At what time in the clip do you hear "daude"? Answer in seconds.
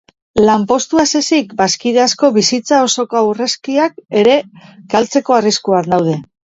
5.97-6.23